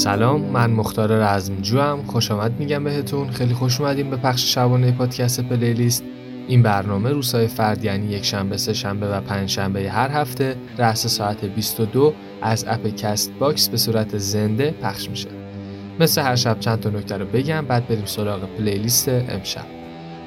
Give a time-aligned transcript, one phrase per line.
[0.00, 3.30] سلام من مختار رزمجو هم خوش آمد میگم بهتون.
[3.30, 6.04] خیلی خوش اومدیم به پخش شبانه پادکست پلیلیست.
[6.48, 11.06] این برنامه روزهای فرد یعنی یک شنبه سه شنبه و پنج شنبه هر هفته رأس
[11.06, 15.28] ساعت 22 از اپ Castbox به صورت زنده پخش میشه.
[16.00, 19.79] مثل هر شب چند تا نکته رو بگم بعد بریم سراغ پلیلیست امشب.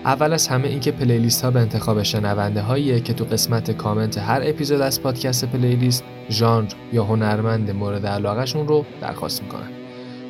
[0.06, 4.42] اول از همه اینکه پلیلیست ها به انتخاب شنونده هاییه که تو قسمت کامنت هر
[4.44, 9.70] اپیزود از پادکست پلیلیست ژانر یا هنرمند مورد علاقهشون رو درخواست می‌کنن.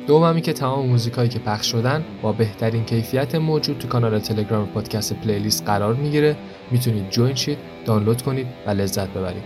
[0.06, 5.14] دومی که تمام موزیکایی که پخش شدن با بهترین کیفیت موجود تو کانال تلگرام پادکست
[5.14, 6.36] پلیلیست قرار می‌گیره.
[6.70, 9.42] می‌تونید join شید دانلود کنید و لذت ببرید.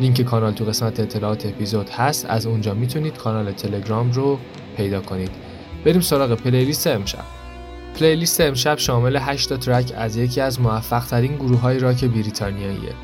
[0.00, 4.38] لینک کانال تو قسمت اطلاعات اپیزود هست از اونجا می‌تونید کانال تلگرام رو
[4.76, 5.30] پیدا کنید.
[5.84, 7.37] بریم سراغ پلیلیست امشب.
[7.94, 12.94] پلیلیست امشب شامل 8 track از یکی از موفق ترین گروه های راک بریتانیاییه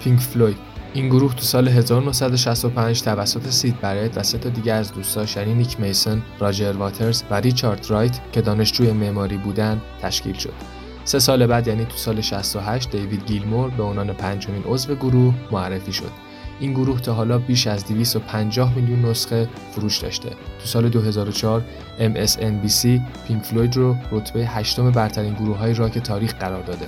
[0.00, 4.92] پینک فلوید این گروه تو سال 1965 توسط سید برت و سه تا دیگه از
[4.92, 10.52] دوستاش یعنی نیک میسن، راجر واترز و ریچارد رایت که دانشجوی معماری بودن تشکیل شد.
[11.04, 15.92] سه سال بعد یعنی تو سال 68 دیوید گیلمور به عنوان پنجمین عضو گروه معرفی
[15.92, 16.10] شد.
[16.62, 20.28] این گروه تا حالا بیش از 250 میلیون نسخه فروش داشته.
[20.28, 21.62] تو سال 2004
[21.98, 26.86] MSNBC پینک فلوید رو رتبه هشتم برترین گروه های راک تاریخ قرار داده.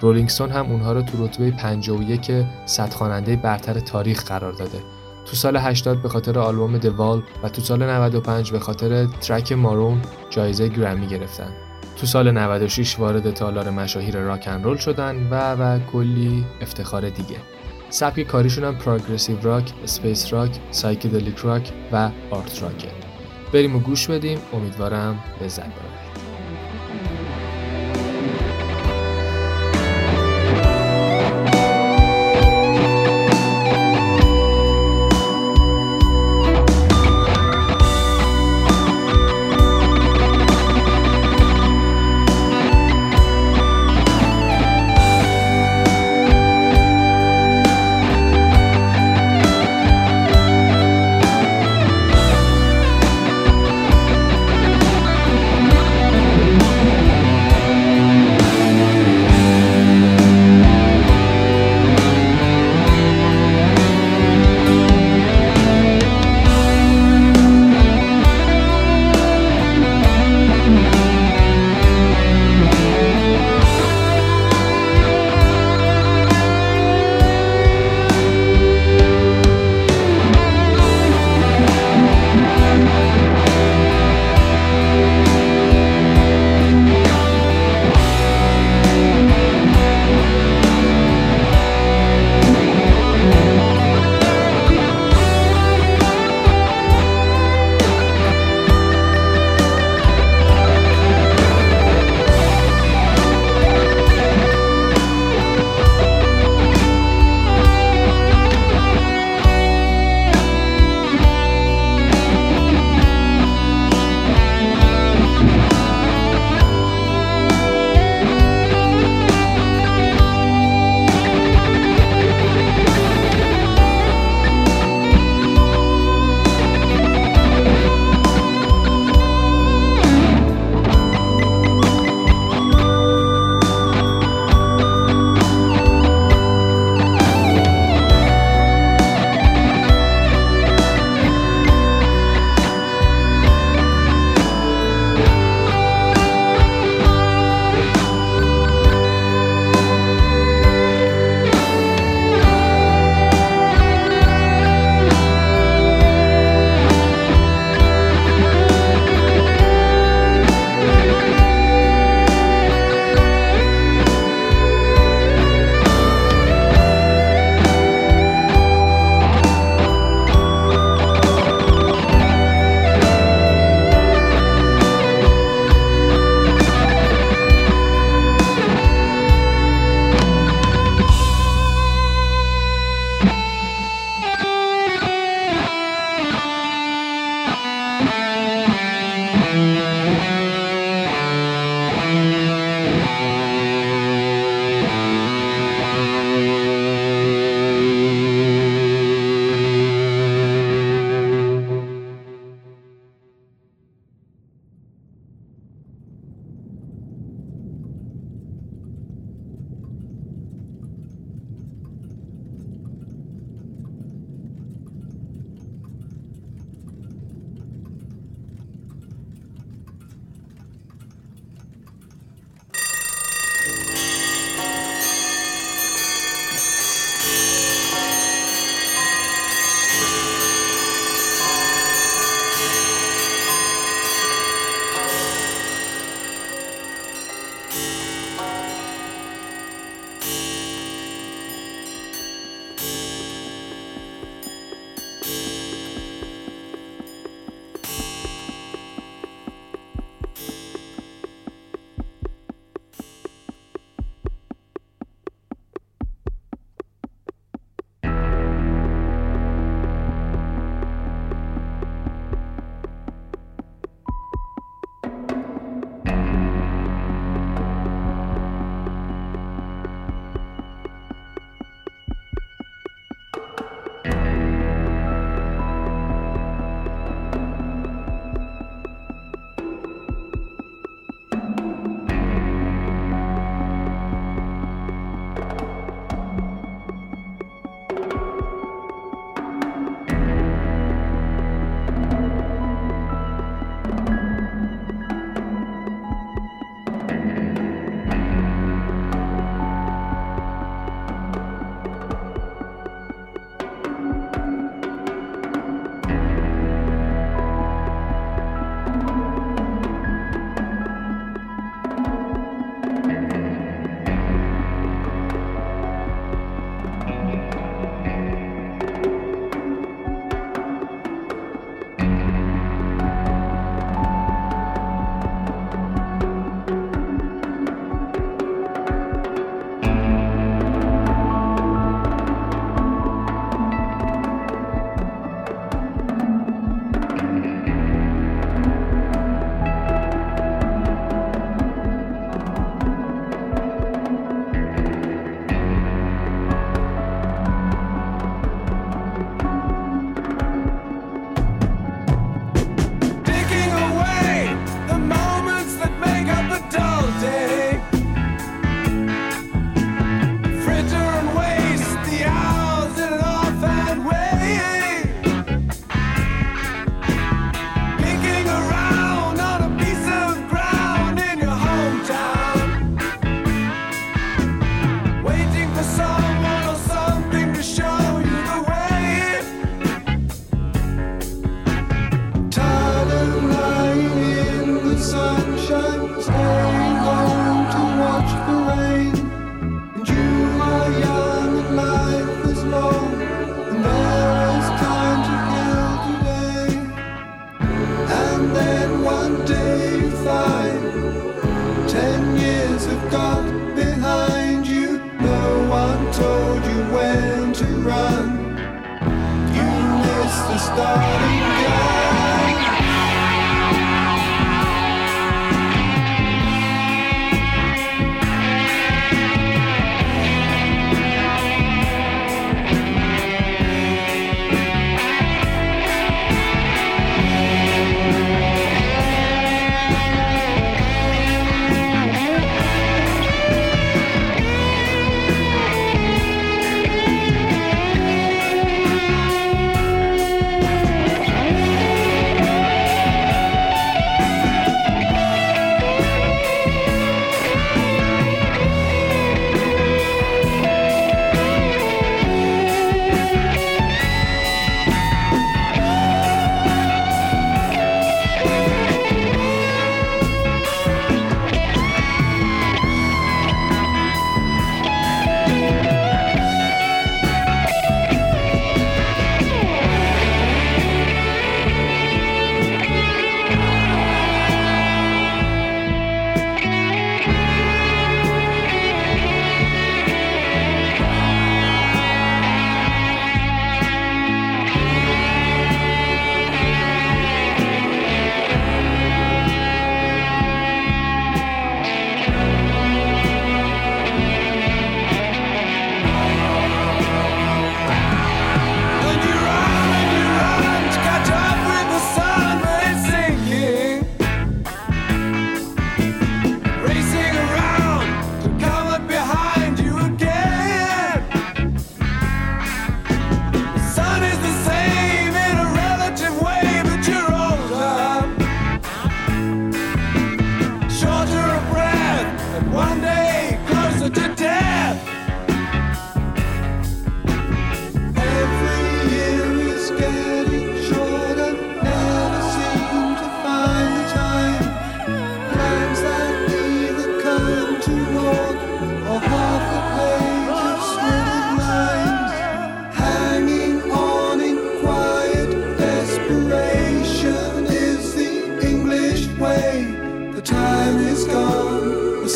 [0.00, 2.32] رولینگستون هم اونها رو تو رتبه 51
[2.66, 4.78] صد خواننده برتر تاریخ قرار داده.
[5.26, 9.52] تو سال 80 به خاطر آلبوم The Wall و تو سال 95 به خاطر track
[9.52, 11.52] Marooned جایزه گرمی گرفتن.
[11.96, 17.57] تو سال 96 وارد تالار مشاهیر rock roll شدن و و کلی افتخار دیگه.
[17.90, 22.88] سبک کاریشون هم progressive rock، space rock، psychedelic rock و art rock ه.
[23.52, 26.07] بریم و گوش بدیم امیدوارم لذت ببرید.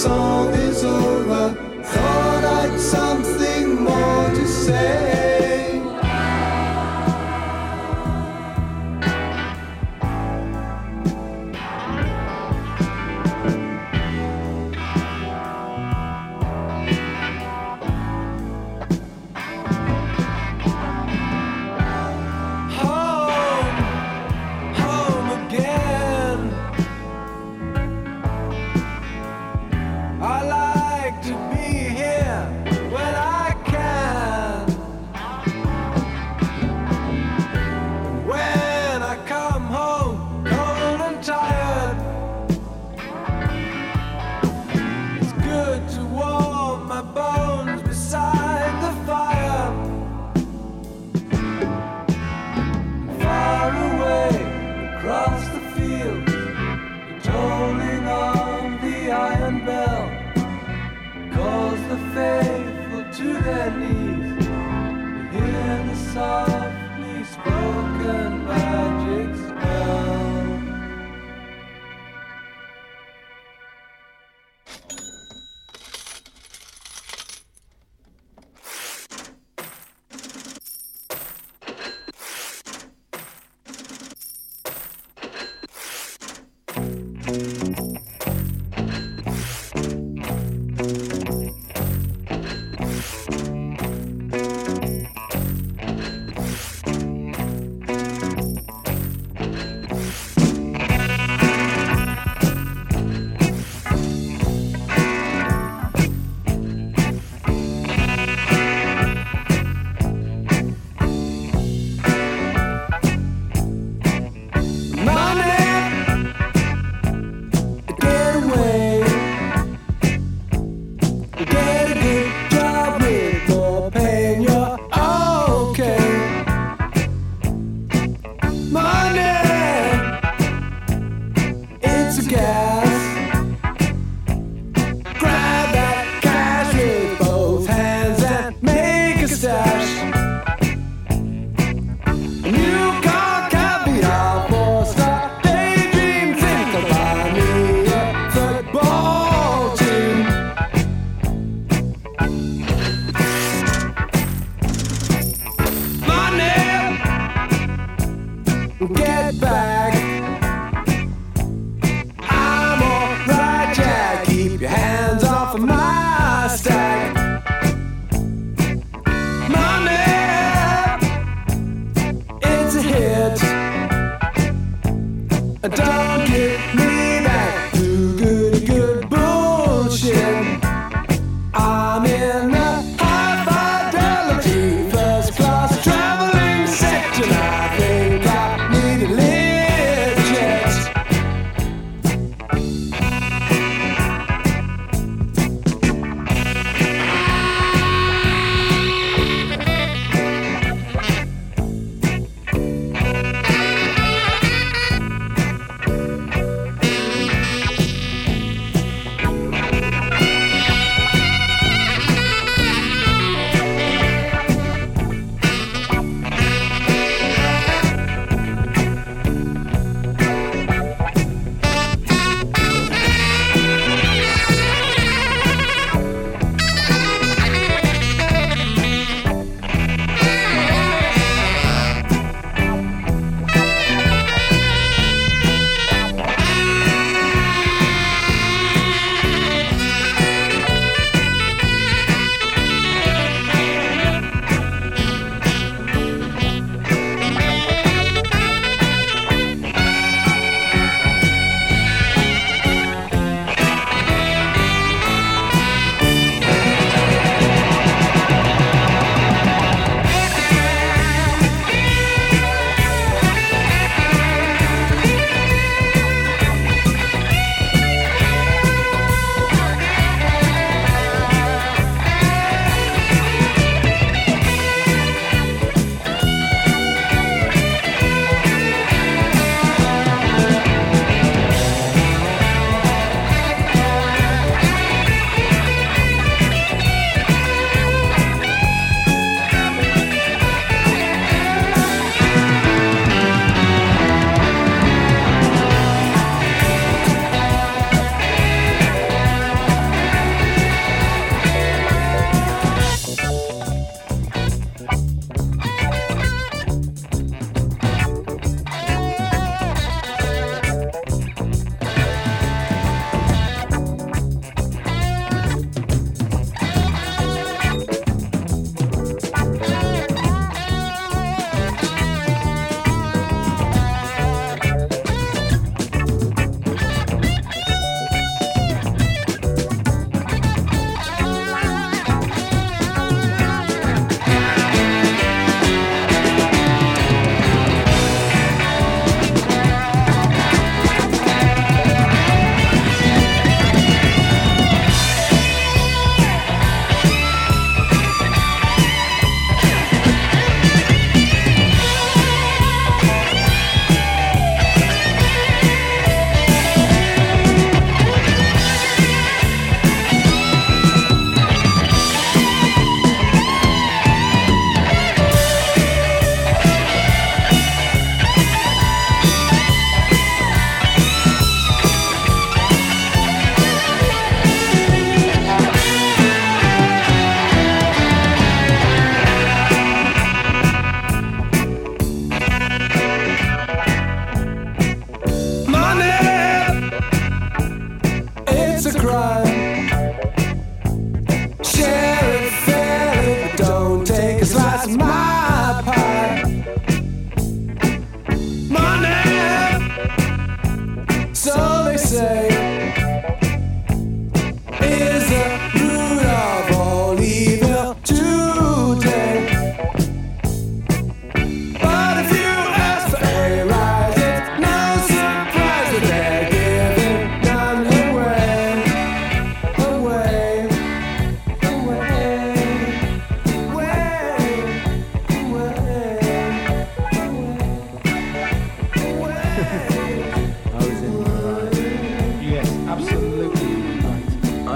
[0.03, 0.42] song.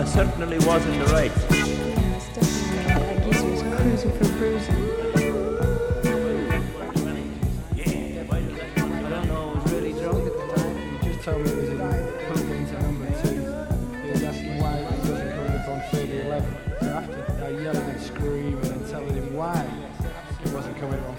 [0.06, 1.32] It certainly was in the right.
[1.50, 2.94] Yes, definitely.
[2.94, 4.86] Like was cruising for bruising.
[11.22, 11.70] told me it was
[12.82, 13.40] number two.
[14.04, 15.80] He was asking why he doesn't up on
[17.42, 18.00] I yelled and
[18.70, 19.66] and him why
[20.54, 21.16] wasn't coming up on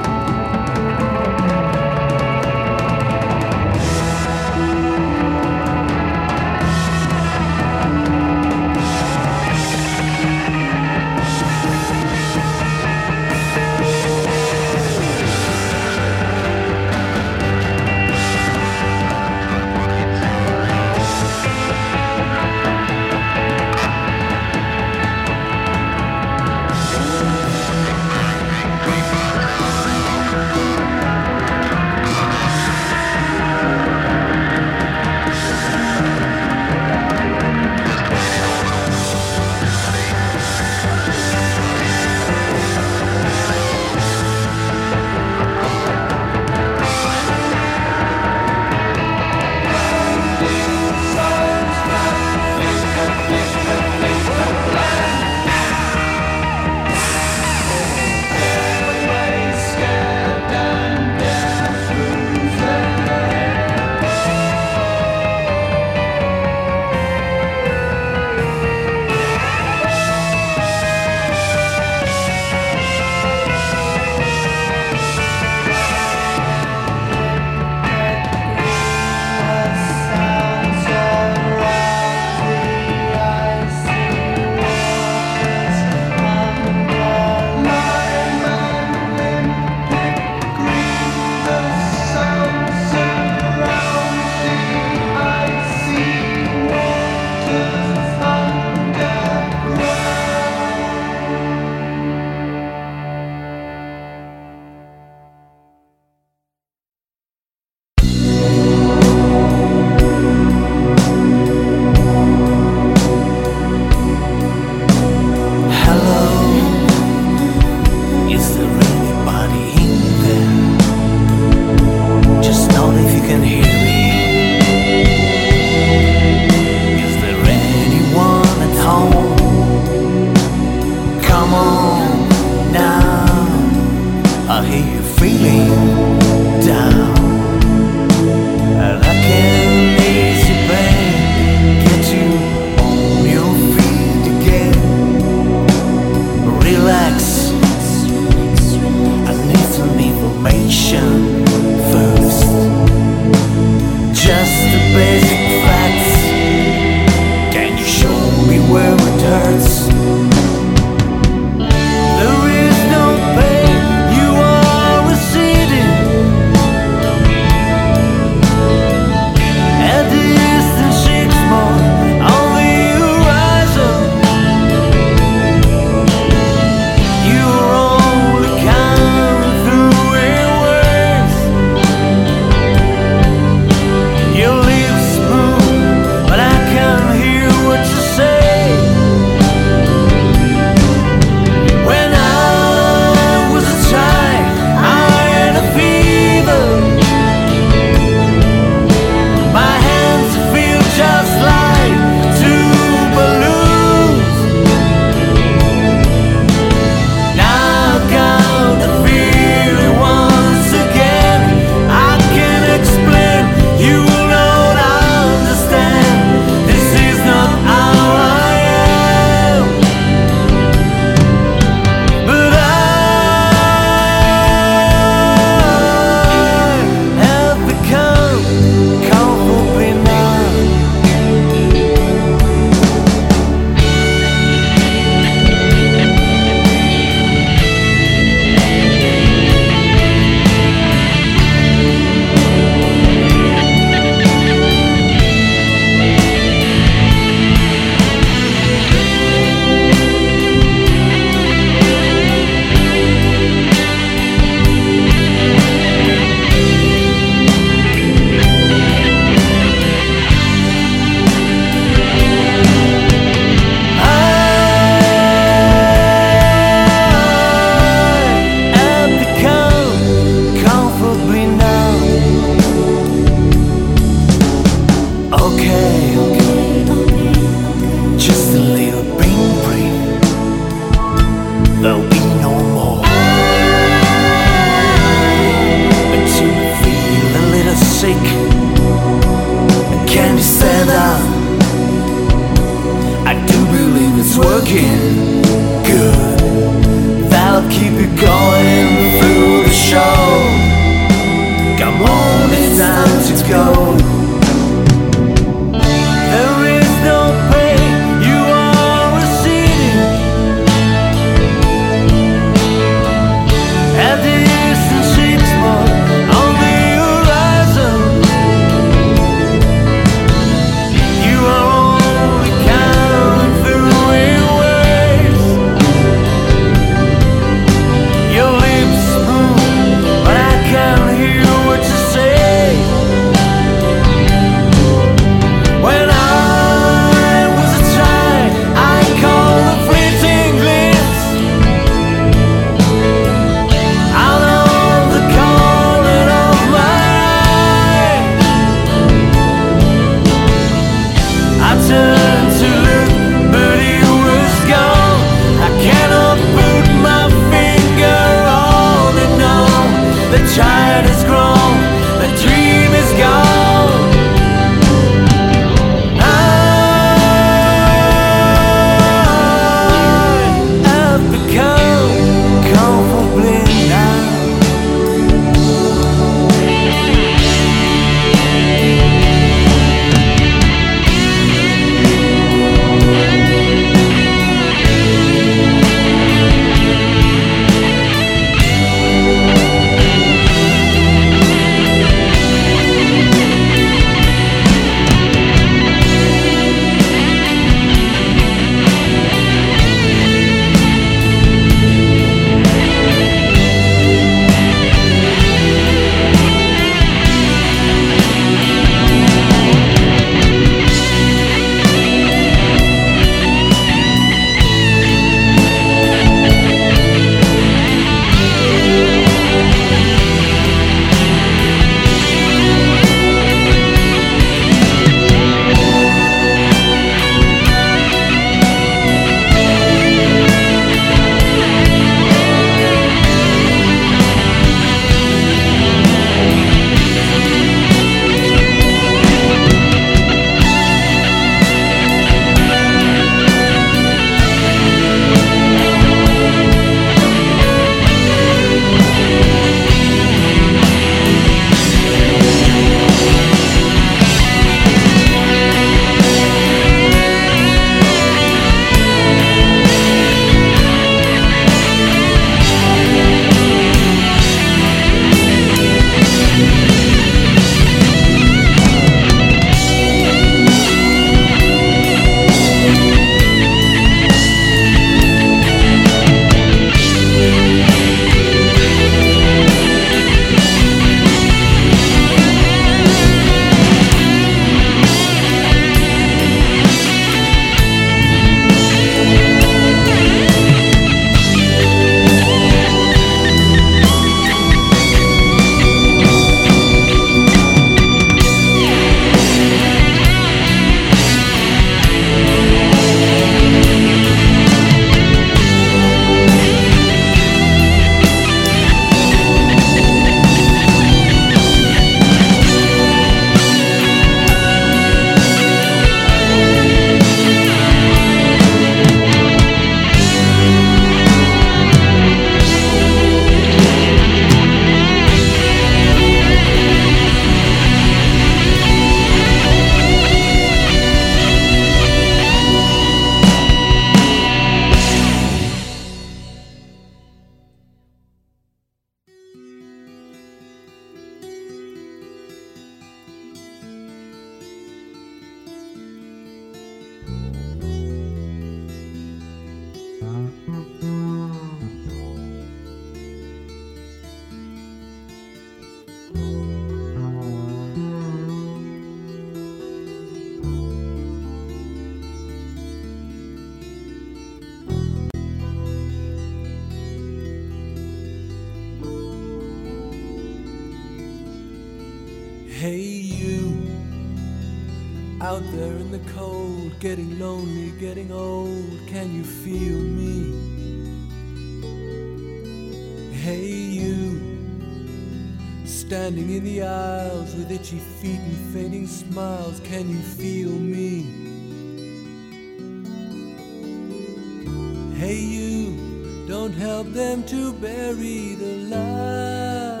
[597.52, 600.00] to bury the light.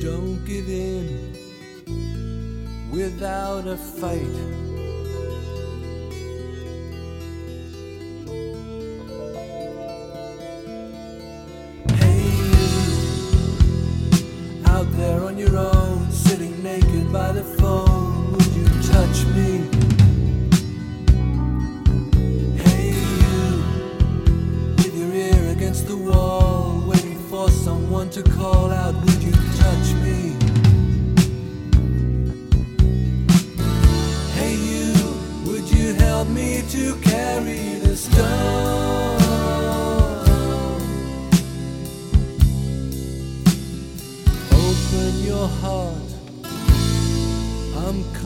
[0.00, 1.36] Don't give in
[2.90, 4.61] without a fight.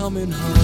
[0.06, 0.55] Coming home.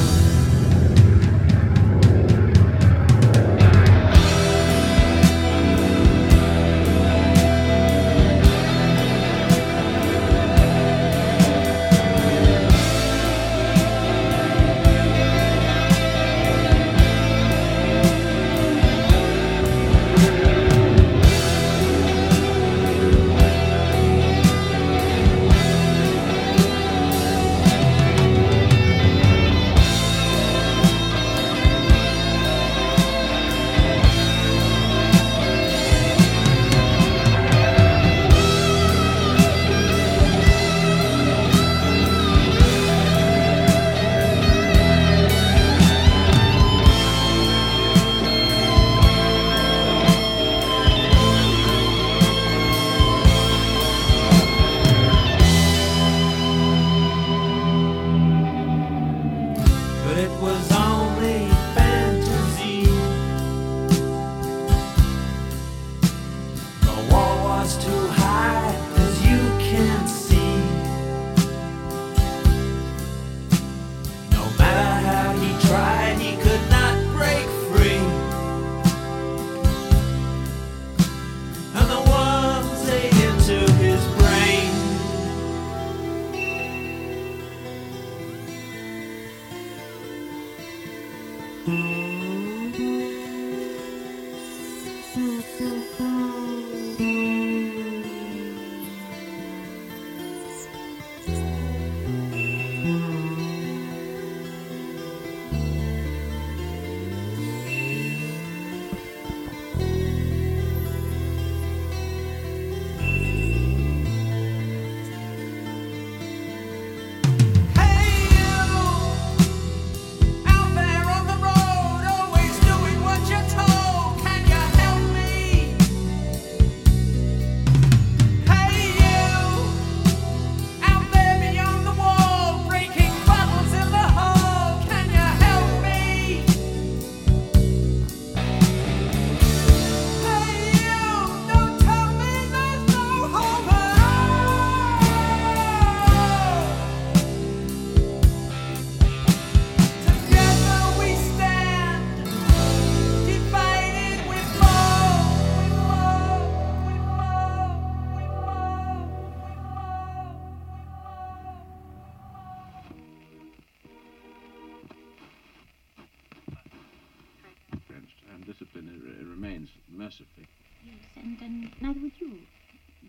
[170.13, 170.47] Mercifully.
[170.85, 172.39] Yes, and, and neither would you,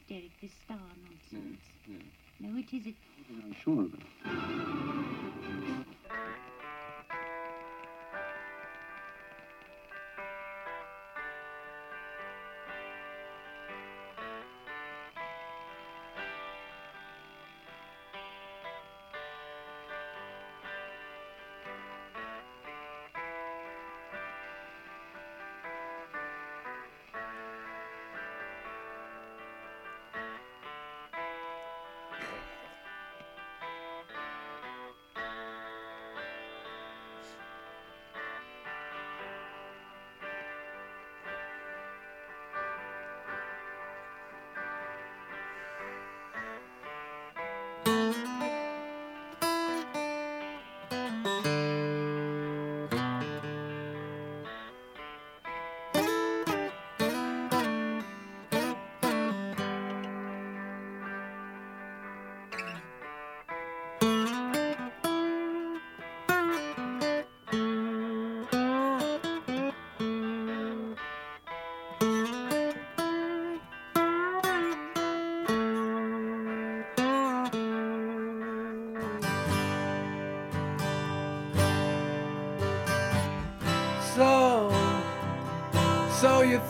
[0.07, 1.61] Derek, this star nonsense.
[1.87, 1.99] Yes.
[2.39, 2.95] No, it isn't.
[3.43, 3.99] I'm sure of it.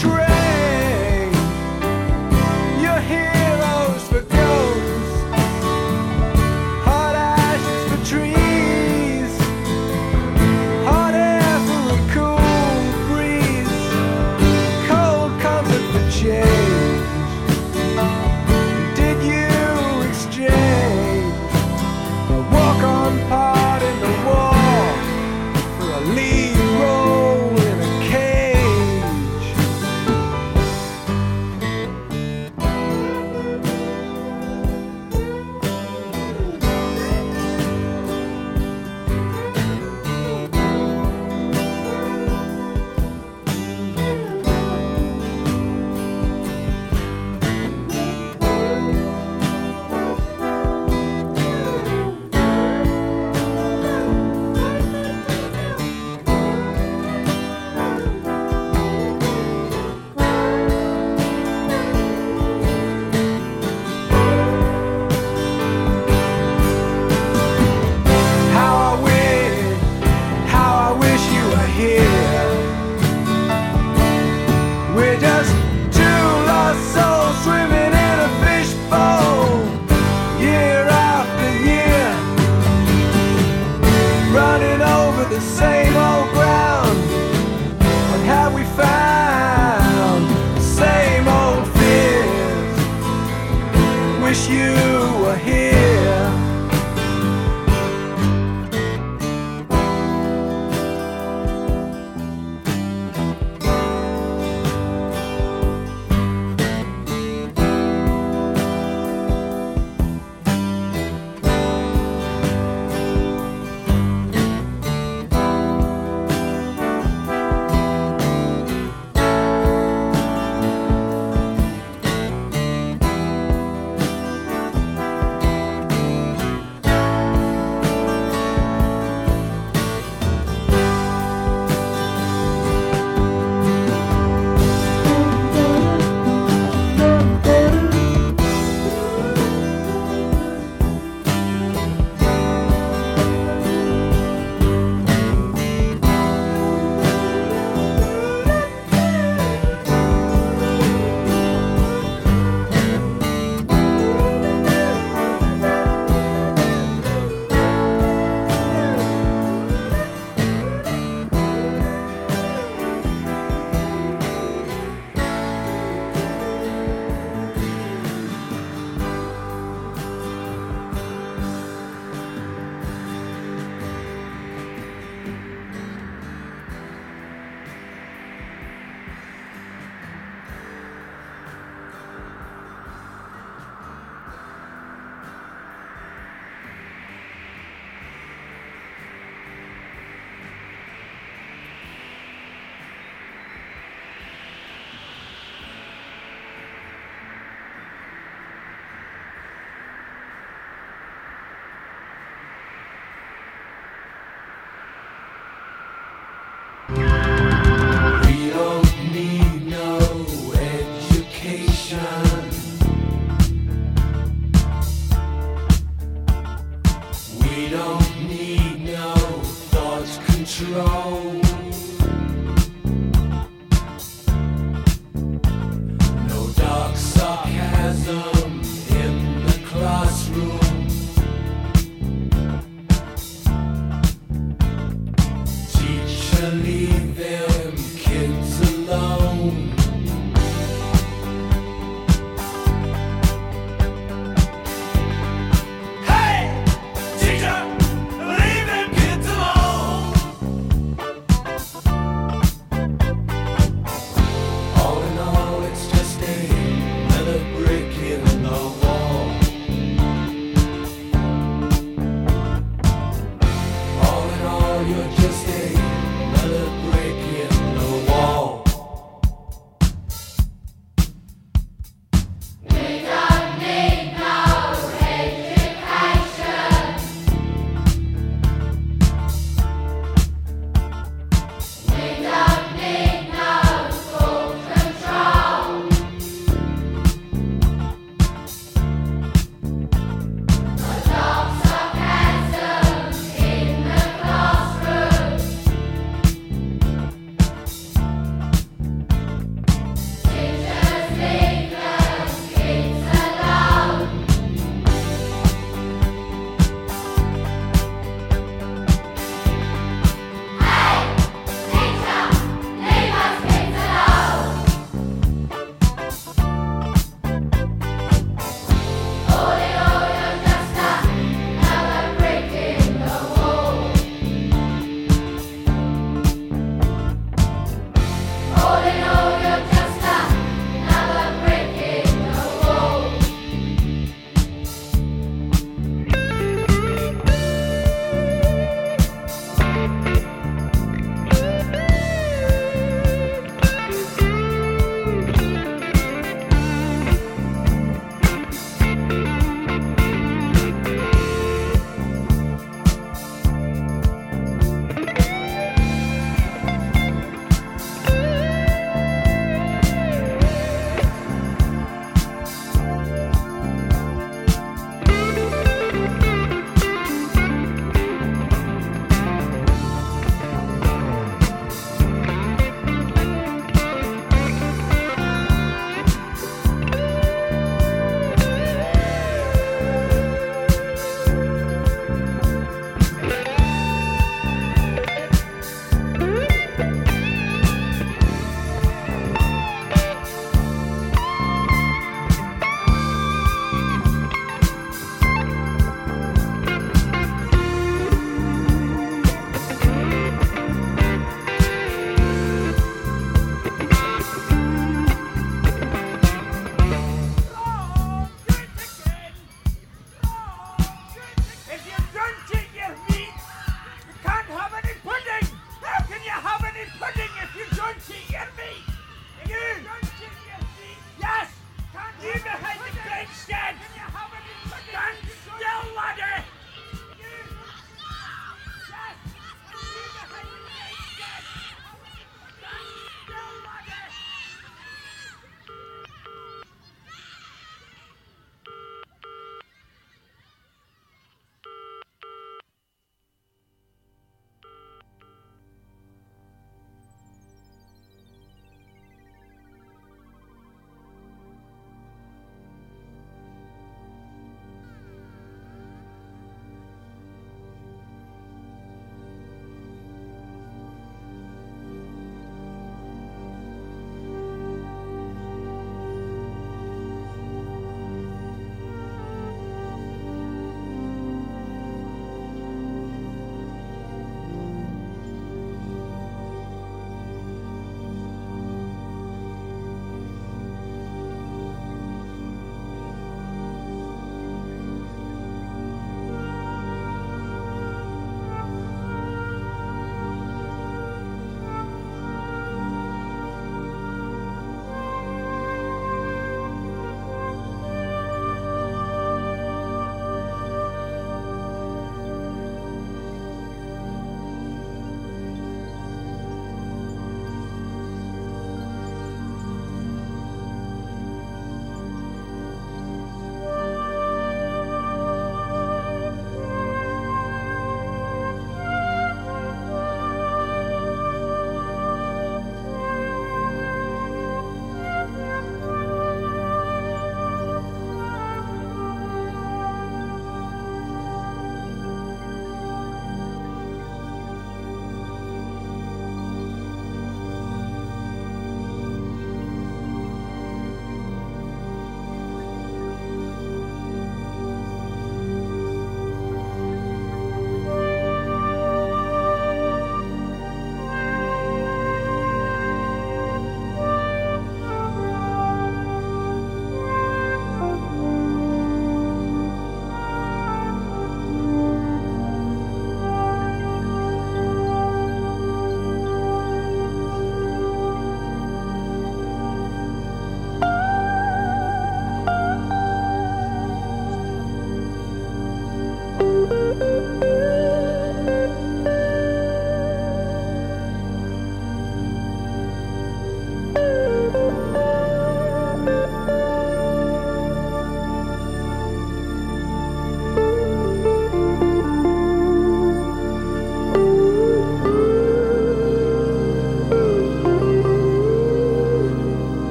[0.00, 0.49] Train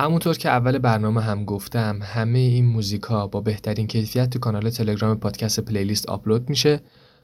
[0.00, 4.70] همونطور که اول برنامه هم گفتم همه این موزیک ها با بهترین کیفیت تو کانال
[4.70, 6.80] تلگرام پادکست playlist آپلود میشه.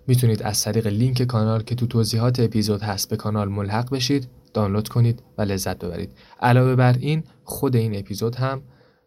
[0.06, 4.88] می‌تونید از طریق لینک کانال که تو توضیحات اپیزود هست به کانال ملحق بشید دانلود
[4.88, 6.10] کنید و لذت ببرید.
[6.40, 8.62] علاوه بر این خود این اپیزود هم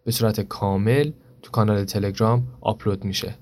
[0.05, 1.11] به صورت کامل
[1.41, 3.35] تو کانال تلگرام آپلود میشه.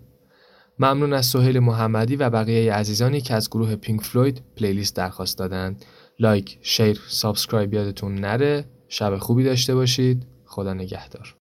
[0.80, 5.78] ممنون از سهیل محمدی و بقیه عزیزانی که از گروه پینک فلوید playlist درخواست دادن
[6.20, 8.66] like، share، subscribe یادتون نره.
[8.90, 10.28] شب خوبی داشته باشید.
[10.46, 11.37] خدا نگهدار.